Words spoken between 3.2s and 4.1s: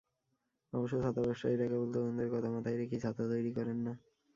তৈরি করেন না।